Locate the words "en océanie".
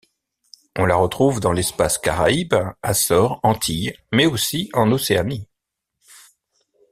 4.73-5.47